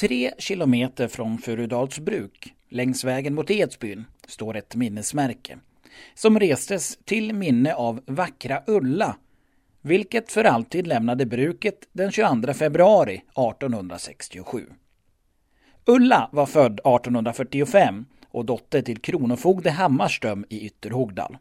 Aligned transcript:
Tre 0.00 0.32
kilometer 0.38 1.08
från 1.08 1.38
Furudals 1.38 1.98
bruk, 1.98 2.54
längs 2.68 3.04
vägen 3.04 3.34
mot 3.34 3.50
Edsbyn, 3.50 4.04
står 4.26 4.56
ett 4.56 4.76
minnesmärke 4.76 5.58
som 6.14 6.40
restes 6.40 6.98
till 7.04 7.34
minne 7.34 7.74
av 7.74 8.00
vackra 8.06 8.62
Ulla, 8.66 9.16
vilket 9.80 10.32
för 10.32 10.44
alltid 10.44 10.86
lämnade 10.86 11.26
bruket 11.26 11.88
den 11.92 12.12
22 12.12 12.52
februari 12.52 13.14
1867. 13.14 14.66
Ulla 15.84 16.28
var 16.32 16.46
född 16.46 16.72
1845 16.72 18.06
och 18.28 18.44
dotter 18.44 18.82
till 18.82 18.98
kronofogde 18.98 19.70
Hammarström 19.70 20.44
i 20.48 20.66
Ytterhogdal. 20.66 21.36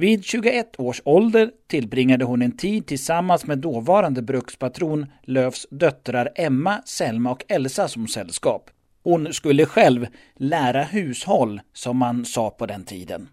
Vid 0.00 0.24
21 0.24 0.80
års 0.80 1.02
ålder 1.04 1.50
tillbringade 1.66 2.24
hon 2.24 2.42
en 2.42 2.56
tid 2.56 2.86
tillsammans 2.86 3.46
med 3.46 3.58
dåvarande 3.58 4.22
brukspatron 4.22 5.06
Löfs 5.22 5.66
döttrar 5.70 6.32
Emma, 6.34 6.82
Selma 6.84 7.30
och 7.30 7.44
Elsa 7.48 7.88
som 7.88 8.08
sällskap. 8.08 8.70
Hon 9.02 9.32
skulle 9.32 9.66
själv 9.66 10.06
lära 10.36 10.82
hushåll, 10.82 11.60
som 11.72 11.96
man 11.96 12.24
sa 12.24 12.50
på 12.50 12.66
den 12.66 12.84
tiden. 12.84 13.28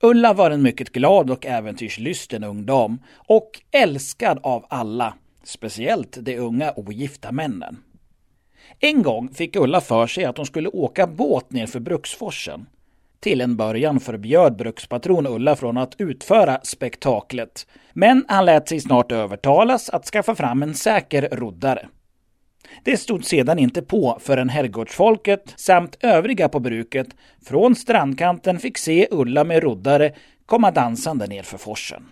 Ulla 0.00 0.32
var 0.32 0.50
en 0.50 0.62
mycket 0.62 0.92
glad 0.92 1.30
och 1.30 1.46
äventyrslysten 1.46 2.44
ung 2.44 2.66
dam 2.66 2.98
och 3.14 3.50
älskad 3.70 4.38
av 4.42 4.66
alla, 4.68 5.14
speciellt 5.44 6.18
de 6.20 6.38
unga 6.38 6.72
ogifta 6.76 7.32
männen. 7.32 7.76
En 8.80 9.02
gång 9.02 9.34
fick 9.34 9.56
Ulla 9.56 9.80
för 9.80 10.06
sig 10.06 10.24
att 10.24 10.36
hon 10.36 10.46
skulle 10.46 10.68
åka 10.68 11.06
båt 11.06 11.52
ner 11.52 11.66
för 11.66 11.80
Bruksforsen. 11.80 12.66
Till 13.20 13.40
en 13.40 13.56
början 13.56 14.00
förbjöd 14.00 14.56
brukspatron 14.56 15.26
Ulla 15.26 15.56
från 15.56 15.76
att 15.76 15.94
utföra 15.98 16.60
spektaklet, 16.62 17.66
men 17.92 18.24
han 18.28 18.44
lät 18.44 18.68
sig 18.68 18.80
snart 18.80 19.12
övertalas 19.12 19.90
att 19.90 20.06
skaffa 20.06 20.34
fram 20.34 20.62
en 20.62 20.74
säker 20.74 21.28
roddare. 21.32 21.88
Det 22.84 22.96
stod 22.96 23.24
sedan 23.24 23.58
inte 23.58 23.82
på 23.82 24.18
förrän 24.20 24.48
herrgårdsfolket 24.48 25.54
samt 25.56 25.96
övriga 26.00 26.48
på 26.48 26.60
bruket 26.60 27.08
från 27.44 27.74
strandkanten 27.74 28.58
fick 28.58 28.78
se 28.78 29.08
Ulla 29.10 29.44
med 29.44 29.62
roddare 29.62 30.12
komma 30.46 30.70
dansande 30.70 31.26
nerför 31.26 31.58
forsen. 31.58 32.04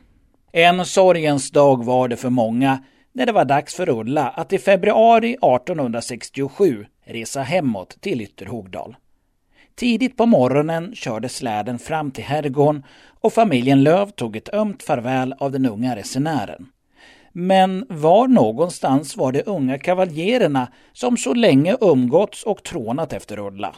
En 0.53 0.85
sorgens 0.85 1.51
dag 1.51 1.85
var 1.85 2.09
det 2.09 2.17
för 2.17 2.31
många 2.31 2.83
när 3.13 3.27
det 3.27 3.33
var 3.33 3.45
dags 3.45 3.75
för 3.75 3.89
Ulla 3.89 4.29
att 4.29 4.53
i 4.53 4.59
februari 4.59 5.31
1867 5.31 6.87
resa 7.05 7.43
hemåt 7.43 7.97
till 8.01 8.21
Ytterhogdal. 8.21 8.97
Tidigt 9.77 10.17
på 10.17 10.27
morgonen 10.27 10.95
körde 10.95 11.29
släden 11.29 11.79
fram 11.79 12.11
till 12.11 12.25
herrgården 12.25 12.83
och 13.21 13.33
familjen 13.33 13.83
Löv 13.83 14.11
tog 14.11 14.37
ett 14.37 14.55
ömt 14.55 14.83
farväl 14.83 15.35
av 15.39 15.53
den 15.53 15.67
unga 15.67 15.97
resenären. 15.97 16.67
Men 17.33 17.87
var 17.89 18.29
någonstans 18.29 19.17
var 19.17 19.33
de 19.33 19.43
unga 19.47 19.79
kavaljererna 19.79 20.73
som 20.93 21.17
så 21.17 21.35
länge 21.35 21.77
umgåtts 21.81 22.43
och 22.43 22.63
trånat 22.63 23.13
efter 23.13 23.39
Ulla? 23.39 23.75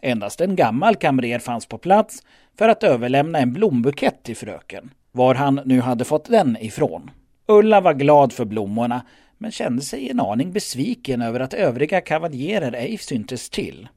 Endast 0.00 0.40
en 0.40 0.56
gammal 0.56 0.96
kamrer 0.96 1.38
fanns 1.38 1.66
på 1.66 1.78
plats 1.78 2.22
för 2.58 2.68
att 2.68 2.84
överlämna 2.84 3.38
en 3.38 3.52
blombukett 3.52 4.22
till 4.22 4.36
fröken, 4.36 4.90
var 5.12 5.34
han 5.34 5.60
nu 5.64 5.80
hade 5.80 6.04
fått 6.04 6.24
den 6.24 6.56
ifrån. 6.60 7.10
Ulla 7.48 7.80
var 7.80 7.94
glad 7.94 8.32
för 8.32 8.44
blommorna, 8.44 9.02
men 9.38 9.50
kände 9.50 9.82
sig 9.82 10.10
en 10.10 10.20
aning 10.20 10.52
besviken 10.52 11.22
över 11.22 11.40
att 11.40 11.54
övriga 11.54 12.00
kavaljerer 12.00 12.72
ej 12.72 12.98
syntes 12.98 13.50
till. 13.50 13.88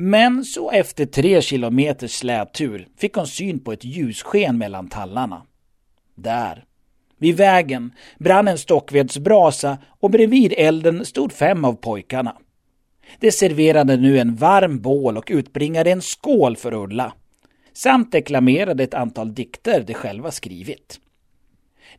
Men 0.00 0.44
så 0.44 0.70
efter 0.70 1.06
tre 1.06 1.42
kilometers 1.42 2.12
släptur 2.12 2.88
fick 2.96 3.14
hon 3.14 3.26
syn 3.26 3.58
på 3.58 3.72
ett 3.72 3.84
ljussken 3.84 4.58
mellan 4.58 4.88
tallarna. 4.88 5.42
Där, 6.14 6.64
vid 7.16 7.36
vägen, 7.36 7.92
brann 8.18 8.48
en 8.48 8.58
stockvedsbrasa 8.58 9.78
och 10.00 10.10
bredvid 10.10 10.54
elden 10.56 11.04
stod 11.04 11.32
fem 11.32 11.64
av 11.64 11.72
pojkarna. 11.72 12.36
De 13.20 13.32
serverade 13.32 13.96
nu 13.96 14.18
en 14.18 14.36
varm 14.36 14.80
bål 14.80 15.16
och 15.16 15.28
utbringade 15.30 15.90
en 15.90 16.02
skål 16.02 16.56
för 16.56 16.74
Ulla, 16.74 17.12
samt 17.72 18.12
deklamerade 18.12 18.84
ett 18.84 18.94
antal 18.94 19.34
dikter 19.34 19.84
de 19.86 19.94
själva 19.94 20.30
skrivit. 20.30 21.00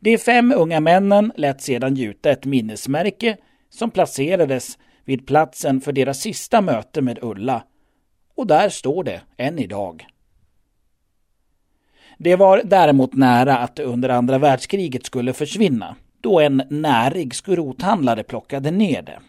De 0.00 0.18
fem 0.18 0.52
unga 0.56 0.80
männen 0.80 1.32
lät 1.36 1.62
sedan 1.62 1.94
gjuta 1.94 2.30
ett 2.30 2.44
minnesmärke 2.44 3.36
som 3.70 3.90
placerades 3.90 4.78
vid 5.04 5.26
platsen 5.26 5.80
för 5.80 5.92
deras 5.92 6.20
sista 6.20 6.60
möte 6.60 7.02
med 7.02 7.18
Ulla 7.22 7.62
och 8.40 8.46
där 8.46 8.68
står 8.68 9.04
det 9.04 9.20
än 9.36 9.58
idag. 9.58 10.06
Det 12.18 12.36
var 12.36 12.62
däremot 12.64 13.14
nära 13.14 13.58
att 13.58 13.76
det 13.76 13.82
under 13.82 14.08
andra 14.08 14.38
världskriget 14.38 15.06
skulle 15.06 15.32
försvinna, 15.32 15.96
då 16.20 16.40
en 16.40 16.62
närig 16.70 17.34
skrothandlare 17.34 18.22
plockade 18.22 18.70
ner 18.70 19.02
det. 19.02 19.20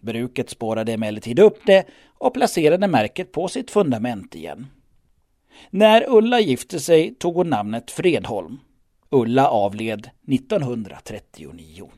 Bruket 0.00 0.50
spårade 0.50 0.92
emellertid 0.92 1.38
upp 1.38 1.58
det 1.66 1.84
och 2.18 2.34
placerade 2.34 2.88
märket 2.88 3.32
på 3.32 3.48
sitt 3.48 3.70
fundament 3.70 4.34
igen. 4.34 4.66
När 5.70 6.04
Ulla 6.08 6.40
gifte 6.40 6.80
sig 6.80 7.14
tog 7.14 7.34
hon 7.34 7.50
namnet 7.50 7.90
Fredholm. 7.90 8.58
Ulla 9.10 9.48
avled 9.48 10.10
1939. 10.28 11.90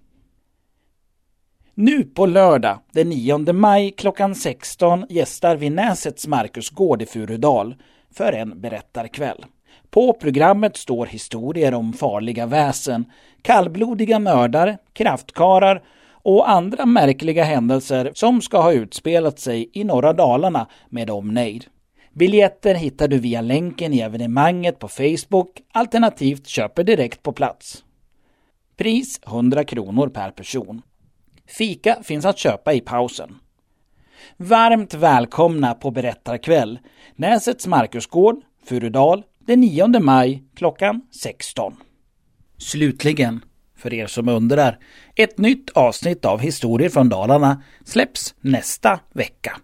Nu 1.83 2.05
på 2.05 2.27
lördag 2.27 2.79
den 2.93 3.09
9 3.09 3.53
maj 3.53 3.91
klockan 3.91 4.35
16 4.35 5.07
gästar 5.09 5.57
vi 5.57 5.71
Näsets 5.71 6.27
Markusgård 6.27 7.03
i 7.03 7.07
Furudal 7.07 7.75
för 8.11 8.33
en 8.33 8.61
berättarkväll. 8.61 9.45
På 9.91 10.13
programmet 10.13 10.77
står 10.77 11.07
historier 11.07 11.75
om 11.75 11.93
farliga 11.93 12.47
väsen, 12.47 13.05
kallblodiga 13.43 14.19
mördare, 14.19 14.79
kraftkarar 14.93 15.83
och 16.13 16.51
andra 16.51 16.87
märkliga 16.87 17.45
händelser 17.45 18.11
som 18.15 18.41
ska 18.41 18.61
ha 18.61 18.73
utspelat 18.73 19.39
sig 19.39 19.71
i 19.73 19.85
norra 19.85 20.13
Dalarna 20.13 20.67
med 20.89 21.11
omnejd. 21.11 21.65
Biljetter 22.13 22.75
hittar 22.75 23.09
du 23.09 23.19
via 23.19 23.41
länken 23.41 23.93
i 23.93 24.01
evenemanget 24.01 24.79
på 24.79 24.89
Facebook 24.89 25.61
alternativt 25.73 26.47
köper 26.47 26.85
direkt 26.85 27.23
på 27.23 27.33
plats. 27.33 27.85
Pris 28.77 29.21
100 29.27 29.65
kronor 29.65 30.09
per 30.09 30.31
person. 30.31 30.83
Fika 31.51 32.03
finns 32.03 32.25
att 32.25 32.39
köpa 32.39 32.73
i 32.73 32.81
pausen. 32.81 33.39
Varmt 34.37 34.95
välkomna 34.95 35.75
på 35.75 35.91
berättarkväll, 35.91 36.79
Näsets 37.17 37.67
Markusgård, 37.67 38.37
Furudal, 38.65 39.23
den 39.39 39.61
9 39.61 40.01
maj 40.01 40.45
klockan 40.57 41.01
16. 41.23 41.77
Slutligen, 42.59 43.45
för 43.77 43.95
er 43.95 44.07
som 44.07 44.29
undrar, 44.29 44.79
ett 45.17 45.39
nytt 45.39 45.71
avsnitt 45.71 46.25
av 46.25 46.41
Historier 46.41 46.89
från 46.89 47.09
Dalarna 47.09 47.63
släpps 47.85 48.35
nästa 48.41 49.01
vecka. 49.13 49.61